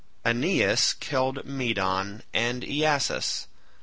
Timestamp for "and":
2.33-2.63